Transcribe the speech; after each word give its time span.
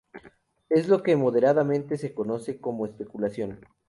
Es 0.69 0.87
lo 0.87 1.03
que 1.03 1.15
modernamente 1.15 1.95
se 1.95 2.15
conoce 2.15 2.59
como 2.59 2.87
especulación. 2.87 3.59